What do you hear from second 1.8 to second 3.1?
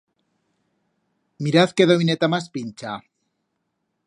qué dovineta mas pincha!